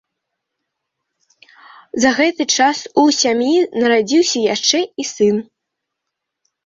За 2.05 2.09
гэты 2.19 2.43
час 2.57 2.77
у 3.01 3.03
сям'і 3.21 3.53
нарадзіўся 3.83 4.39
яшчэ 4.55 4.79
і 5.05 5.07
сын. 5.13 5.35